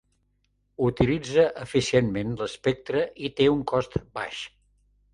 Utilitza 0.87 1.43
eficientment 1.67 2.33
l'espectre 2.41 3.07
i 3.27 3.33
té 3.41 3.51
un 3.61 3.65
cost 3.77 4.03
baix. 4.21 4.45